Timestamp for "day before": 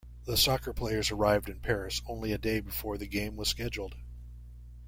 2.39-2.97